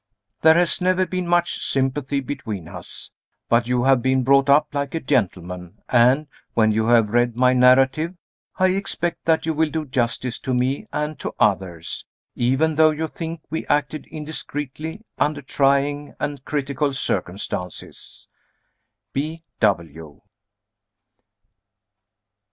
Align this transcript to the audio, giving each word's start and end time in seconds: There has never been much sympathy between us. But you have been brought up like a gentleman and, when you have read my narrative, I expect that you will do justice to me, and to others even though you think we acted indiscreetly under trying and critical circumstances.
There 0.41 0.55
has 0.55 0.81
never 0.81 1.05
been 1.05 1.27
much 1.27 1.63
sympathy 1.63 2.21
between 2.21 2.67
us. 2.67 3.11
But 3.49 3.67
you 3.67 3.83
have 3.83 4.01
been 4.01 4.23
brought 4.23 4.49
up 4.49 4.73
like 4.73 4.95
a 4.95 4.99
gentleman 4.99 5.83
and, 5.89 6.25
when 6.55 6.71
you 6.71 6.87
have 6.87 7.11
read 7.11 7.35
my 7.35 7.53
narrative, 7.53 8.15
I 8.55 8.69
expect 8.69 9.25
that 9.25 9.45
you 9.45 9.53
will 9.53 9.69
do 9.69 9.85
justice 9.85 10.39
to 10.39 10.55
me, 10.55 10.87
and 10.91 11.19
to 11.19 11.35
others 11.39 12.03
even 12.35 12.77
though 12.77 12.89
you 12.89 13.07
think 13.07 13.41
we 13.51 13.67
acted 13.67 14.07
indiscreetly 14.07 15.05
under 15.19 15.43
trying 15.43 16.15
and 16.19 16.43
critical 16.45 16.93
circumstances. 16.93 18.27